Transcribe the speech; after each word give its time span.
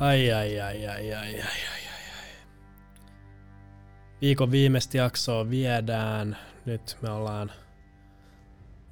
Ai, 0.00 0.32
ai, 0.32 0.60
ai, 0.60 0.86
ai, 0.86 1.14
ai, 1.14 1.14
ai, 1.14 1.40
ai, 1.40 1.40
ai. 1.40 1.42
ai 1.42 1.82
Viikon 4.20 4.50
viimeistä 4.50 4.96
jaksoa 4.96 5.50
viedään. 5.50 6.36
Nyt 6.66 6.96
me 7.02 7.10
ollaan 7.10 7.52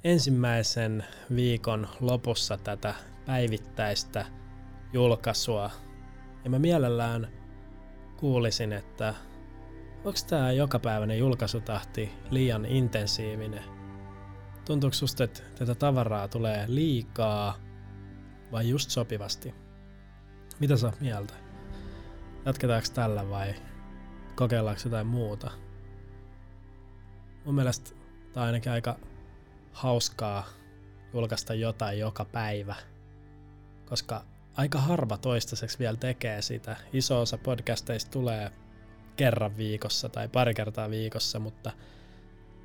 ensimmäisen 0.03 1.05
viikon 1.35 1.87
lopussa 1.99 2.57
tätä 2.57 2.93
päivittäistä 3.25 4.25
julkaisua. 4.93 5.71
Ja 6.43 6.49
mä 6.49 6.59
mielellään 6.59 7.27
kuulisin, 8.17 8.73
että 8.73 9.13
onks 10.03 10.23
tää 10.23 10.51
jokapäiväinen 10.51 11.19
julkaisutahti 11.19 12.11
liian 12.29 12.65
intensiivinen? 12.65 13.63
Tuntuuko 14.65 14.93
susta, 14.93 15.23
että 15.23 15.41
tätä 15.55 15.75
tavaraa 15.75 16.27
tulee 16.27 16.65
liikaa 16.67 17.57
vai 18.51 18.69
just 18.69 18.89
sopivasti? 18.89 19.70
Mitä 20.61 20.77
sä 20.77 20.87
oot 20.87 21.01
mieltä? 21.01 21.33
Jatketaanko 22.45 22.87
tällä 22.93 23.29
vai 23.29 23.53
kokeillaanko 24.35 24.81
jotain 24.85 25.07
muuta? 25.07 25.51
Mun 27.45 27.55
mielestä 27.55 27.91
tää 28.33 28.43
on 28.43 28.47
ainakin 28.47 28.71
aika 28.71 28.99
hauskaa 29.71 30.47
julkaista 31.13 31.53
jotain 31.53 31.99
joka 31.99 32.25
päivä, 32.25 32.75
koska 33.85 34.25
aika 34.53 34.79
harva 34.79 35.17
toistaiseksi 35.17 35.79
vielä 35.79 35.97
tekee 35.97 36.41
sitä. 36.41 36.75
Iso 36.93 37.21
osa 37.21 37.37
podcasteista 37.37 38.11
tulee 38.11 38.51
kerran 39.15 39.57
viikossa 39.57 40.09
tai 40.09 40.27
pari 40.27 40.53
kertaa 40.53 40.89
viikossa, 40.89 41.39
mutta 41.39 41.71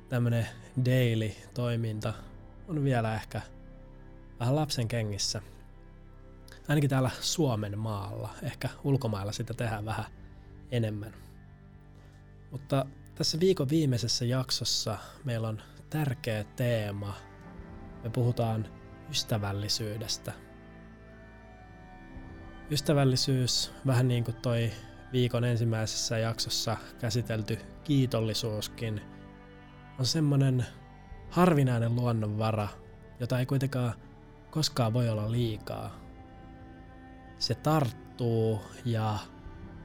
tämmönen 0.09 0.47
daily-toiminta 0.85 2.13
on 2.67 2.83
vielä 2.83 3.15
ehkä 3.15 3.41
vähän 4.39 4.55
lapsen 4.55 4.87
kengissä– 4.87 5.41
ainakin 6.67 6.89
täällä 6.89 7.11
Suomen 7.21 7.79
maalla. 7.79 8.29
Ehkä 8.43 8.69
ulkomailla 8.83 9.31
sitä 9.31 9.53
tehdään 9.53 9.85
vähän 9.85 10.05
enemmän. 10.71 11.13
Mutta 12.51 12.85
tässä 13.15 13.39
viikon 13.39 13.69
viimeisessä 13.69 14.25
jaksossa 14.25 14.97
meillä 15.23 15.47
on 15.47 15.61
tärkeä 15.89 16.43
teema. 16.43 17.13
Me 18.03 18.09
puhutaan 18.09 18.67
ystävällisyydestä. 19.09 20.33
Ystävällisyys, 22.71 23.71
vähän 23.85 24.07
niin 24.07 24.23
kuin 24.23 24.35
toi 24.35 24.71
viikon 25.11 25.43
ensimmäisessä 25.43 26.17
jaksossa 26.17 26.77
käsitelty 26.99 27.59
kiitollisuuskin, 27.83 29.01
on 29.99 30.05
semmonen 30.05 30.65
harvinainen 31.29 31.95
luonnonvara, 31.95 32.67
jota 33.19 33.39
ei 33.39 33.45
kuitenkaan 33.45 33.93
koskaan 34.51 34.93
voi 34.93 35.09
olla 35.09 35.31
liikaa 35.31 36.06
se 37.39 37.55
tarttuu 37.55 38.61
ja 38.85 39.17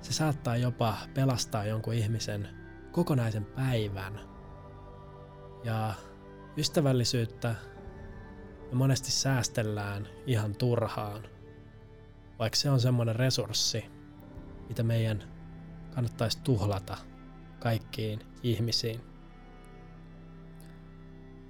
se 0.00 0.12
saattaa 0.12 0.56
jopa 0.56 0.96
pelastaa 1.14 1.64
jonkun 1.64 1.94
ihmisen 1.94 2.48
kokonaisen 2.92 3.44
päivän. 3.44 4.20
Ja 5.64 5.94
ystävällisyyttä 6.56 7.54
me 8.70 8.78
monesti 8.78 9.10
säästellään 9.10 10.08
ihan 10.26 10.54
turhaan, 10.54 11.22
vaikka 12.38 12.56
se 12.56 12.70
on 12.70 12.80
semmoinen 12.80 13.16
resurssi, 13.16 13.84
mitä 14.68 14.82
meidän 14.82 15.22
kannattaisi 15.94 16.38
tuhlata 16.44 16.96
kaikkiin 17.58 18.20
ihmisiin. 18.42 19.00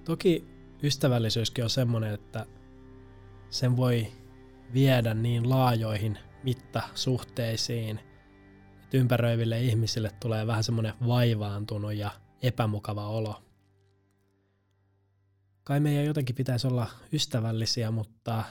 Toki 0.04 0.48
ystävällisyyskin 0.82 1.64
on 1.64 1.70
semmoinen, 1.70 2.14
että 2.14 2.46
sen 3.50 3.76
voi 3.76 4.12
viedä 4.74 5.14
niin 5.14 5.50
laajoihin 5.50 6.18
mittasuhteisiin, 6.42 8.00
että 8.82 8.96
ympäröiville 8.96 9.62
ihmisille 9.62 10.10
tulee 10.20 10.46
vähän 10.46 10.64
semmoinen 10.64 10.94
vaivaantunut 11.06 11.94
ja 11.94 12.10
epämukava 12.42 13.08
olo. 13.08 13.42
Kai 15.64 15.80
meidän 15.80 16.04
jotenkin 16.04 16.36
pitäisi 16.36 16.66
olla 16.66 16.86
ystävällisiä, 17.12 17.90
mutta 17.90 18.44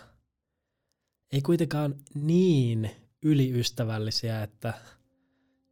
ei 1.32 1.42
kuitenkaan 1.42 1.96
niin 2.14 2.92
yliystävällisiä, 3.24 4.44
että 4.44 4.74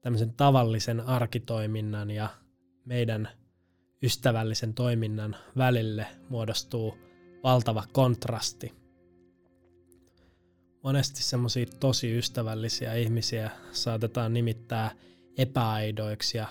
tämmöisen 0.02 0.34
tavallisen 0.34 1.00
arkitoiminnan 1.00 2.12
ja 2.12 2.30
meidän 2.86 3.30
ystävällisen 4.04 4.74
toiminnan 4.74 5.36
välille 5.58 6.08
muodostuu 6.30 6.98
valtava 7.44 7.84
kontrasti 7.94 8.79
monesti 10.84 11.24
semmoisia 11.24 11.66
tosi 11.80 12.18
ystävällisiä 12.18 12.94
ihmisiä 12.94 13.52
saatetaan 13.72 14.34
nimittää 14.34 14.92
epäaidoiksi 15.38 16.38
ja 16.38 16.48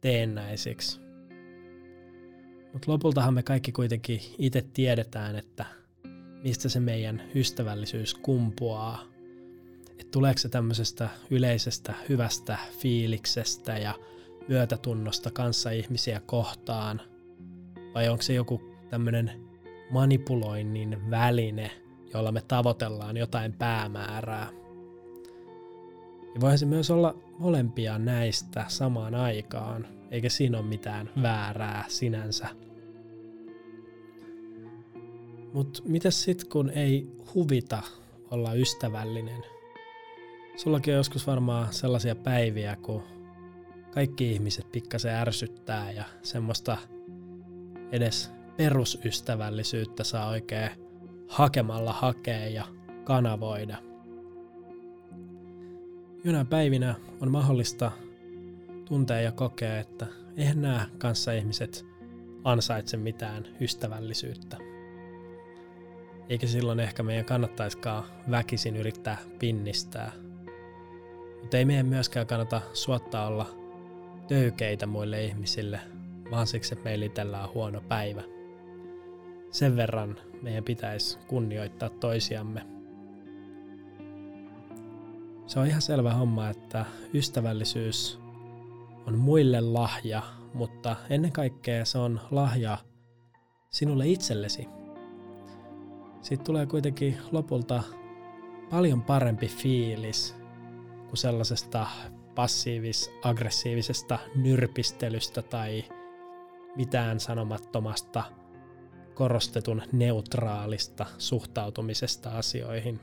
teennäisiksi. 0.00 1.00
Mutta 2.72 2.92
lopultahan 2.92 3.34
me 3.34 3.42
kaikki 3.42 3.72
kuitenkin 3.72 4.20
itse 4.38 4.62
tiedetään, 4.72 5.36
että 5.36 5.66
mistä 6.42 6.68
se 6.68 6.80
meidän 6.80 7.22
ystävällisyys 7.34 8.14
kumpuaa. 8.14 9.04
Että 9.90 10.10
tuleeko 10.10 10.38
se 10.38 10.48
tämmöisestä 10.48 11.08
yleisestä 11.30 11.94
hyvästä 12.08 12.58
fiiliksestä 12.78 13.78
ja 13.78 13.94
myötätunnosta 14.48 15.30
kanssa 15.30 15.70
ihmisiä 15.70 16.20
kohtaan, 16.26 17.00
vai 17.94 18.08
onko 18.08 18.22
se 18.22 18.34
joku 18.34 18.60
tämmöinen 18.90 19.32
manipuloinnin 19.90 21.10
väline– 21.10 21.70
jolla 22.14 22.32
me 22.32 22.42
tavoitellaan 22.48 23.16
jotain 23.16 23.52
päämäärää. 23.52 24.48
Ja 26.34 26.40
voihan 26.40 26.58
se 26.58 26.66
myös 26.66 26.90
olla 26.90 27.14
molempia 27.38 27.98
näistä 27.98 28.64
samaan 28.68 29.14
aikaan, 29.14 29.86
eikä 30.10 30.28
siinä 30.28 30.58
ole 30.58 30.66
mitään 30.66 31.10
väärää 31.22 31.84
sinänsä. 31.88 32.48
Mutta 35.52 35.82
mitäs 35.84 36.22
sit 36.22 36.44
kun 36.44 36.70
ei 36.70 37.06
huvita 37.34 37.82
olla 38.30 38.54
ystävällinen? 38.54 39.42
Sullakin 40.56 40.94
on 40.94 40.98
joskus 40.98 41.26
varmaan 41.26 41.72
sellaisia 41.72 42.14
päiviä, 42.14 42.76
kun 42.82 43.02
kaikki 43.90 44.32
ihmiset 44.32 44.72
pikkasen 44.72 45.14
ärsyttää 45.14 45.90
ja 45.90 46.04
semmoista 46.22 46.78
edes 47.92 48.30
perusystävällisyyttä 48.56 50.04
saa 50.04 50.28
oikein 50.28 50.70
hakemalla 51.32 51.92
hakea 51.92 52.48
ja 52.48 52.64
kanavoida. 53.04 53.76
Jonain 56.24 56.46
päivinä 56.46 56.94
on 57.20 57.30
mahdollista 57.30 57.92
tuntea 58.84 59.20
ja 59.20 59.32
kokea, 59.32 59.78
että 59.78 60.06
eihän 60.36 60.62
nämä 60.62 60.86
ihmiset 61.38 61.86
ansaitse 62.44 62.96
mitään 62.96 63.46
ystävällisyyttä. 63.60 64.56
Eikä 66.28 66.46
silloin 66.46 66.80
ehkä 66.80 67.02
meidän 67.02 67.24
kannattaiskaan 67.24 68.04
väkisin 68.30 68.76
yrittää 68.76 69.18
pinnistää. 69.38 70.12
Mutta 71.40 71.56
ei 71.56 71.64
meidän 71.64 71.86
myöskään 71.86 72.26
kannata 72.26 72.60
suottaa 72.72 73.26
olla 73.26 73.50
töykeitä 74.28 74.86
muille 74.86 75.24
ihmisille, 75.24 75.80
vaan 76.30 76.46
siksi, 76.46 76.74
että 76.74 76.84
meillä 76.84 77.06
itsellään 77.06 77.44
on 77.44 77.54
huono 77.54 77.80
päivä 77.80 78.31
sen 79.52 79.76
verran 79.76 80.16
meidän 80.42 80.64
pitäisi 80.64 81.18
kunnioittaa 81.28 81.88
toisiamme. 81.88 82.66
Se 85.46 85.60
on 85.60 85.66
ihan 85.66 85.82
selvä 85.82 86.14
homma, 86.14 86.48
että 86.48 86.84
ystävällisyys 87.14 88.20
on 89.06 89.18
muille 89.18 89.60
lahja, 89.60 90.22
mutta 90.54 90.96
ennen 91.10 91.32
kaikkea 91.32 91.84
se 91.84 91.98
on 91.98 92.20
lahja 92.30 92.78
sinulle 93.70 94.08
itsellesi. 94.08 94.68
Siitä 96.22 96.44
tulee 96.44 96.66
kuitenkin 96.66 97.18
lopulta 97.32 97.82
paljon 98.70 99.02
parempi 99.02 99.46
fiilis 99.48 100.36
kuin 101.06 101.18
sellaisesta 101.18 101.86
passiivis-aggressiivisesta 102.34 104.18
nyrpistelystä 104.34 105.42
tai 105.42 105.84
mitään 106.76 107.20
sanomattomasta– 107.20 108.24
korostetun 109.14 109.82
neutraalista 109.92 111.06
suhtautumisesta 111.18 112.30
asioihin. 112.30 113.00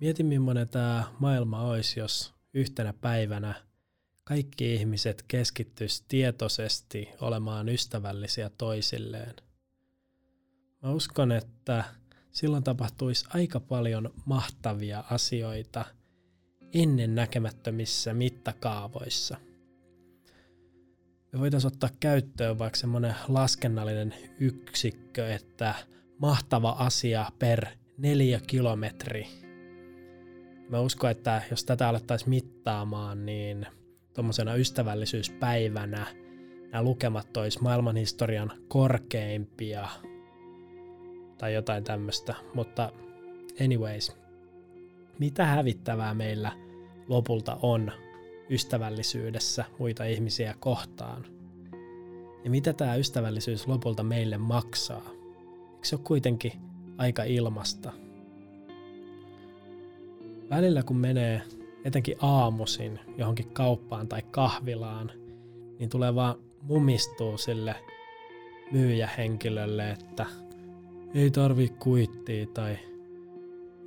Mieti 0.00 0.22
millainen 0.22 0.68
tämä 0.68 1.04
maailma 1.18 1.62
olisi, 1.62 2.00
jos 2.00 2.34
yhtenä 2.54 2.94
päivänä 3.00 3.54
kaikki 4.24 4.74
ihmiset 4.74 5.24
keskittyisi 5.28 6.04
tietoisesti 6.08 7.08
olemaan 7.20 7.68
ystävällisiä 7.68 8.50
toisilleen. 8.58 9.34
Mä 10.82 10.90
uskon, 10.90 11.32
että 11.32 11.84
silloin 12.30 12.64
tapahtuisi 12.64 13.26
aika 13.34 13.60
paljon 13.60 14.12
mahtavia 14.24 15.04
asioita 15.10 15.84
ennen 16.74 17.14
näkemättömissä 17.14 18.14
mittakaavoissa– 18.14 19.36
me 21.36 21.40
voitaisiin 21.40 21.72
ottaa 21.72 21.90
käyttöön 22.00 22.58
vaikka 22.58 22.78
semmoinen 22.78 23.14
laskennallinen 23.28 24.14
yksikkö, 24.40 25.34
että 25.34 25.74
mahtava 26.18 26.70
asia 26.70 27.26
per 27.38 27.66
neljä 27.98 28.40
kilometri 28.46 29.26
Mä 30.68 30.80
uskon, 30.80 31.10
että 31.10 31.42
jos 31.50 31.64
tätä 31.64 31.88
alettaisiin 31.88 32.30
mittaamaan, 32.30 33.26
niin 33.26 33.66
tuommoisena 34.14 34.54
ystävällisyyspäivänä 34.54 36.06
nämä 36.72 36.82
lukemat 36.82 37.36
olisi 37.36 37.62
maailmanhistorian 37.62 38.52
korkeimpia 38.68 39.88
tai 41.38 41.54
jotain 41.54 41.84
tämmöistä. 41.84 42.34
Mutta 42.54 42.92
anyways, 43.64 44.12
mitä 45.18 45.46
hävittävää 45.46 46.14
meillä 46.14 46.52
lopulta 47.08 47.58
on 47.62 47.92
ystävällisyydessä 48.50 49.64
muita 49.78 50.04
ihmisiä 50.04 50.54
kohtaan? 50.60 51.26
Ja 52.44 52.50
mitä 52.50 52.72
tämä 52.72 52.94
ystävällisyys 52.94 53.66
lopulta 53.66 54.02
meille 54.02 54.38
maksaa? 54.38 55.10
Eikö 55.74 55.88
se 55.88 55.96
ole 55.96 56.04
kuitenkin 56.04 56.52
aika 56.98 57.24
ilmasta? 57.24 57.92
Välillä 60.50 60.82
kun 60.82 60.96
menee 60.96 61.42
etenkin 61.84 62.16
aamuisin 62.20 63.00
johonkin 63.18 63.50
kauppaan 63.52 64.08
tai 64.08 64.22
kahvilaan, 64.30 65.10
niin 65.78 65.90
tulee 65.90 66.14
vaan 66.14 66.36
mumistuu 66.62 67.38
sille 67.38 67.74
myyjähenkilölle, 68.72 69.90
että 69.90 70.26
ei 71.14 71.30
tarvi 71.30 71.68
kuittia 71.68 72.46
tai 72.54 72.78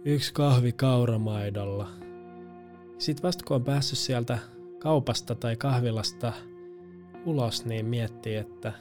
yksi 0.05 0.33
kahvi 0.33 0.71
kauramaidolla. 0.71 1.89
Sitten 2.99 3.23
vasta 3.23 3.45
kun 3.45 3.55
on 3.55 3.63
päässyt 3.63 3.99
sieltä 3.99 4.37
kaupasta 4.79 5.35
tai 5.35 5.55
kahvilasta 5.55 6.33
ulos, 7.25 7.65
niin 7.65 7.85
miettii, 7.85 8.35
että 8.35 8.73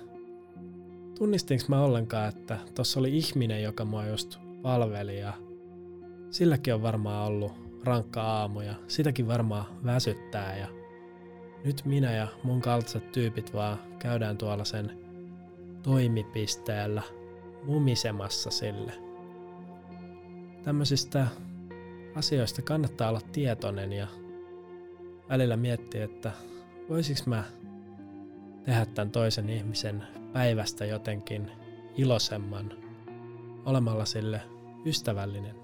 tunnistinko 1.19 1.65
mä 1.69 1.83
ollenkaan, 1.83 2.29
että 2.29 2.59
tuossa 2.75 3.01
oli 3.01 3.17
ihminen, 3.17 3.63
joka 3.63 3.85
mua 3.85 4.07
just 4.07 4.39
palveli 4.63 5.21
ja 5.21 5.33
silläkin 6.31 6.75
on 6.75 6.83
varmaan 6.83 7.27
ollut 7.27 7.53
rankka 7.85 8.23
aamu 8.23 8.61
ja 8.61 8.75
sitäkin 8.89 9.29
varmaan 9.29 9.65
väsyttää 9.85 10.57
ja 10.57 10.69
nyt 11.65 11.83
minä 11.85 12.13
ja 12.13 12.29
mun 12.43 12.61
kaltaiset 12.61 13.13
tyypit 13.13 13.55
vaan 13.55 13.79
käydään 13.99 14.39
tuolla 14.39 14.65
sen 14.65 14.99
toimipisteellä 15.83 17.03
mumisemassa 17.65 18.51
sille. 18.51 18.93
Tämmöisistä 20.63 21.27
asioista 22.15 22.63
kannattaa 22.63 23.09
olla 23.09 23.21
tietoinen 23.33 23.93
ja 23.93 24.07
välillä 25.29 25.57
miettiä, 25.57 26.05
että 26.05 26.33
voisiko 26.89 27.21
mä 27.27 27.45
tehdä 28.65 28.87
tämän 28.87 29.11
toisen 29.11 29.51
ihmisen 29.51 30.03
päivästä 30.33 30.85
jotenkin 30.85 31.51
iloisemman 31.97 32.73
olemalla 33.65 34.05
sille 34.05 34.41
ystävällinen. 34.87 35.57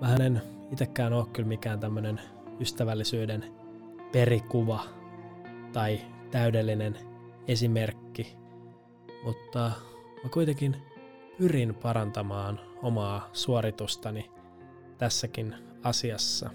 Mä 0.00 0.14
en 0.14 0.42
itekään 0.72 1.12
ole 1.12 1.26
kyllä 1.32 1.48
mikään 1.48 1.80
tämmönen 1.80 2.20
ystävällisyyden 2.60 3.44
perikuva 4.12 4.80
tai 5.72 6.00
täydellinen 6.30 6.98
esimerkki, 7.48 8.36
mutta 9.24 9.72
mä 10.24 10.30
kuitenkin 10.30 10.76
pyrin 11.40 11.74
parantamaan 11.74 12.60
omaa 12.82 13.30
suoritustani 13.32 14.30
tässäkin 14.98 15.54
asiassa. 15.82 16.50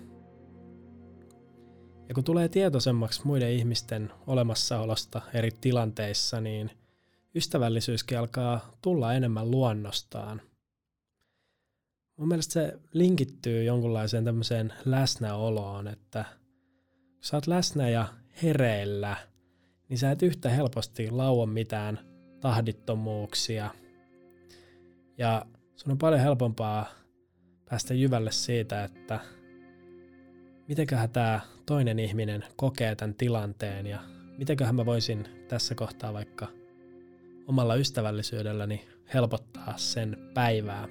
Ja 2.07 2.15
kun 2.15 2.23
tulee 2.23 2.49
tietoisemmaksi 2.49 3.21
muiden 3.23 3.51
ihmisten 3.51 4.11
olemassaolosta 4.27 5.21
eri 5.33 5.51
tilanteissa, 5.61 6.41
niin 6.41 6.71
ystävällisyyskin 7.35 8.19
alkaa 8.19 8.77
tulla 8.81 9.13
enemmän 9.13 9.51
luonnostaan. 9.51 10.41
Mun 12.17 12.27
mielestä 12.27 12.53
se 12.53 12.79
linkittyy 12.93 13.63
jonkunlaiseen 13.63 14.25
tämmöiseen 14.25 14.73
läsnäoloon, 14.85 15.87
että 15.87 16.25
kun 17.13 17.23
sä 17.23 17.37
oot 17.37 17.47
läsnä 17.47 17.89
ja 17.89 18.07
hereillä, 18.43 19.17
niin 19.89 19.97
sä 19.97 20.11
et 20.11 20.23
yhtä 20.23 20.49
helposti 20.49 21.11
laua 21.11 21.45
mitään 21.45 21.99
tahdittomuuksia. 22.39 23.84
Ja 25.17 25.45
sun 25.75 25.91
on 25.91 25.97
paljon 25.97 26.21
helpompaa 26.21 26.85
päästä 27.69 27.93
jyvälle 27.93 28.31
siitä, 28.31 28.83
että 28.83 29.19
mitenköhän 30.67 31.09
tämä 31.09 31.39
toinen 31.65 31.99
ihminen 31.99 32.43
kokee 32.55 32.95
tämän 32.95 33.15
tilanteen 33.15 33.87
ja 33.87 33.99
mitenköhän 34.37 34.75
mä 34.75 34.85
voisin 34.85 35.27
tässä 35.47 35.75
kohtaa 35.75 36.13
vaikka 36.13 36.47
omalla 37.47 37.75
ystävällisyydelläni 37.75 38.87
helpottaa 39.13 39.73
sen 39.77 40.17
päivää. 40.33 40.87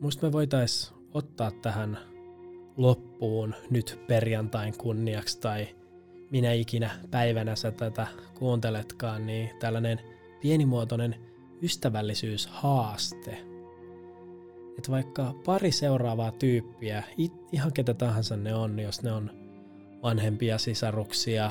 Musta 0.00 0.26
me 0.26 0.32
voitais 0.32 0.94
ottaa 1.14 1.50
tähän 1.50 1.98
loppuun 2.76 3.54
nyt 3.70 4.00
perjantain 4.06 4.78
kunniaksi 4.78 5.40
tai 5.40 5.68
minä 6.30 6.52
ikinä 6.52 6.90
päivänä 7.10 7.56
sä 7.56 7.70
tätä 7.70 8.06
kuunteletkaan, 8.38 9.26
niin 9.26 9.50
tällainen 9.60 10.15
pienimuotoinen 10.40 11.16
ystävällisyyshaaste. 11.62 13.38
Että 14.78 14.90
vaikka 14.90 15.34
pari 15.44 15.72
seuraavaa 15.72 16.30
tyyppiä, 16.30 17.02
ihan 17.52 17.72
ketä 17.72 17.94
tahansa 17.94 18.36
ne 18.36 18.54
on, 18.54 18.78
jos 18.78 19.02
ne 19.02 19.12
on 19.12 19.30
vanhempia 20.02 20.58
sisaruksia, 20.58 21.50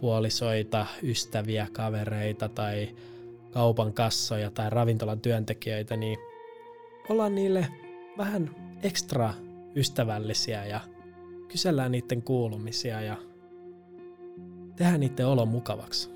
puolisoita, 0.00 0.86
ystäviä, 1.02 1.66
kavereita 1.72 2.48
tai 2.48 2.88
kaupan 3.50 3.92
kassoja 3.92 4.50
tai 4.50 4.70
ravintolan 4.70 5.20
työntekijöitä, 5.20 5.96
niin 5.96 6.18
ollaan 7.08 7.34
niille 7.34 7.66
vähän 8.18 8.56
ekstra 8.82 9.34
ystävällisiä 9.76 10.66
ja 10.66 10.80
kysellään 11.48 11.92
niiden 11.92 12.22
kuulumisia 12.22 13.00
ja 13.00 13.16
tehdään 14.76 15.00
niiden 15.00 15.26
olo 15.26 15.46
mukavaksi. 15.46 16.13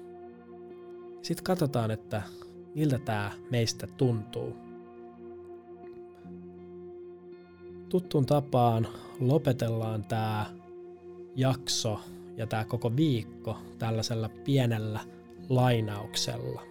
Sitten 1.22 1.44
katsotaan, 1.44 1.90
että 1.90 2.22
miltä 2.74 2.98
tämä 2.98 3.30
meistä 3.50 3.86
tuntuu. 3.86 4.56
Tuttuun 7.88 8.26
tapaan 8.26 8.88
lopetellaan 9.20 10.04
tämä 10.04 10.46
jakso 11.36 12.00
ja 12.36 12.46
tämä 12.46 12.64
koko 12.64 12.96
viikko 12.96 13.58
tällaisella 13.78 14.28
pienellä 14.28 15.00
lainauksella. 15.48 16.62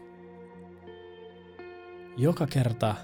Joka 2.17 2.47
kerta 2.47 2.95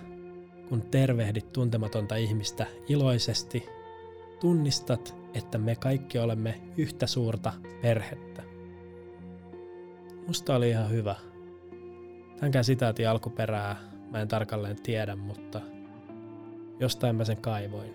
kun 0.70 0.82
tervehdit 0.82 1.54
tuntematonta 1.54 2.16
ihmistä 2.16 2.66
iloisesti, 2.88 3.66
tunnistat, 4.40 5.16
että 5.34 5.58
me 5.58 5.76
kaikki 5.76 6.20
olemme 6.20 6.62
yhtä 6.78 7.08
suurta 7.08 7.54
perhettä. 7.82 8.44
Musta 10.28 10.56
oli 10.56 10.70
ihan 10.70 10.90
hyvä. 10.90 11.16
Tämänkään 12.44 12.66
sitaatin 12.66 13.10
alkuperää 13.10 13.76
mä 14.12 14.22
en 14.22 14.28
tarkalleen 14.28 14.82
tiedä, 14.82 15.16
mutta 15.16 15.62
jostain 16.80 17.16
mä 17.16 17.26
sen 17.26 17.38
kaivoin. 17.38 17.94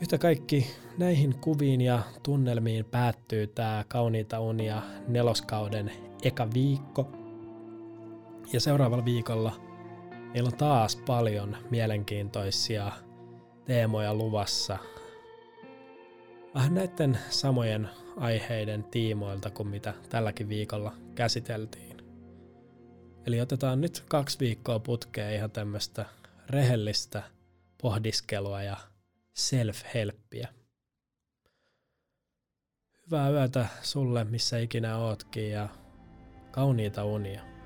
Yhtä 0.00 0.18
kaikki 0.18 0.66
näihin 0.98 1.34
kuviin 1.40 1.80
ja 1.80 2.02
tunnelmiin 2.22 2.84
päättyy 2.84 3.46
tämä 3.46 3.84
Kauniita 3.88 4.40
unia 4.40 4.82
neloskauden 5.08 5.92
eka 6.22 6.48
viikko. 6.54 7.08
Ja 8.52 8.60
seuraavalla 8.60 9.04
viikolla– 9.04 9.52
Meillä 10.34 10.48
on 10.48 10.58
taas 10.58 10.96
paljon 10.96 11.56
mielenkiintoisia 11.70 12.92
teemoja 13.64 14.14
luvassa. 14.14 14.78
Vähän 16.54 16.74
näiden 16.74 17.18
samojen 17.30 17.88
aiheiden 18.16 18.84
tiimoilta 18.84 19.50
kuin 19.50 19.68
mitä 19.68 19.94
tälläkin 20.08 20.48
viikolla 20.48 20.94
käsiteltiin. 21.14 21.96
Eli 23.26 23.40
otetaan 23.40 23.80
nyt 23.80 24.04
kaksi 24.08 24.38
viikkoa 24.38 24.78
putkeen 24.78 25.34
ihan 25.34 25.50
tämmöistä 25.50 26.06
rehellistä 26.50 27.22
pohdiskelua 27.82 28.62
ja 28.62 28.76
self-helppiä. 29.34 30.48
Hyvää 33.06 33.30
yötä 33.30 33.66
sulle, 33.82 34.24
missä 34.24 34.58
ikinä 34.58 34.96
ootkin 34.96 35.50
ja 35.50 35.68
kauniita 36.50 37.04
unia. 37.04 37.57